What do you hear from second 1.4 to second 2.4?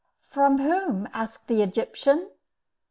the Egyptian.